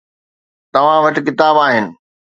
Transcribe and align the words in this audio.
توهان 0.73 0.99
وٽ 1.03 1.15
ڪتاب 1.27 1.55
آهن. 1.65 1.85